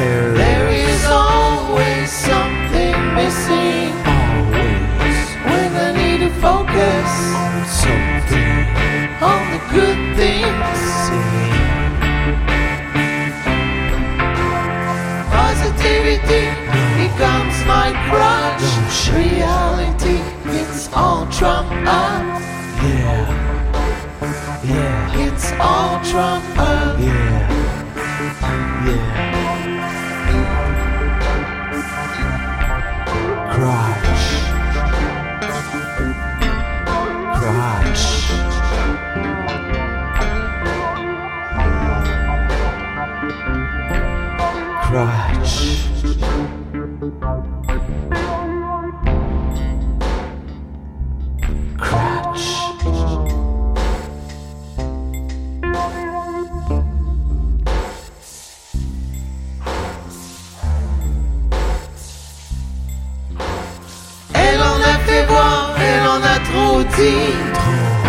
[0.00, 3.92] There is always something missing.
[4.08, 5.18] Always.
[5.44, 7.10] When I need to focus
[7.44, 7.52] on
[7.84, 8.64] something,
[9.20, 10.80] on the good things.
[15.36, 16.44] Positivity
[16.96, 18.66] becomes my crutch.
[19.14, 20.18] Reality,
[20.58, 22.29] it's all trumped up.
[44.92, 44.98] Elle
[64.60, 67.32] en a fait voir, elle en a trop dit.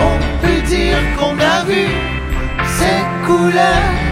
[0.01, 1.85] On peut dire qu'on a vu
[2.65, 4.10] ses couleurs.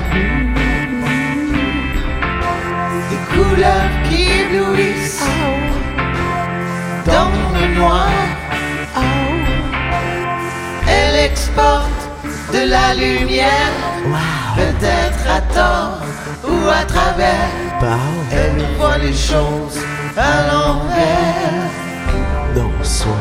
[12.59, 13.71] De la lumière,
[14.55, 16.01] peut-être à tort
[16.43, 17.51] ou à travers.
[18.31, 19.79] Elle voit les choses
[20.17, 21.69] à l'envers.
[22.55, 23.15] Dans son